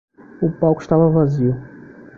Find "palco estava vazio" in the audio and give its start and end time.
0.59-1.55